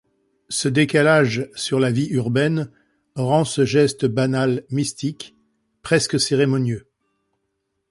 Ce 0.49 0.67
décalage 0.67 1.47
sur 1.53 1.79
la 1.79 1.91
vie 1.91 2.07
urbaine 2.09 2.71
rend 3.15 3.45
ce 3.45 3.65
geste 3.65 4.07
banal 4.07 4.63
mystique, 4.71 5.35
presque 5.83 6.19
cérémonieux. 6.19 6.87